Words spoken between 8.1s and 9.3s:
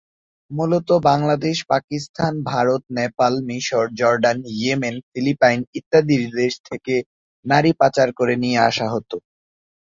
করে নিয়ে আসা হতো।